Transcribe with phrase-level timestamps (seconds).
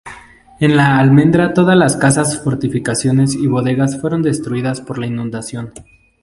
[0.59, 5.71] En El Almendral todas las casas, fortificaciones y bodegas fueron destruidas por la inundación.